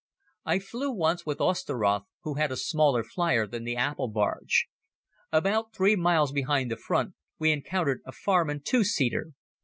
I 0.45 0.57
flew 0.57 0.91
once 0.91 1.27
with 1.27 1.37
Osteroth 1.39 2.05
who 2.23 2.33
had 2.33 2.51
a 2.51 2.57
smaller 2.57 3.03
flier 3.03 3.45
than 3.45 3.65
the 3.65 3.75
apple 3.75 4.07
barge. 4.07 4.65
About 5.31 5.75
three 5.75 5.95
miles 5.95 6.31
behind 6.31 6.71
the 6.71 6.75
front 6.75 7.13
we 7.37 7.51
encountered 7.51 8.01
a 8.03 8.11
Farman 8.11 8.61
Two 8.65 8.83
seater. 8.83 9.33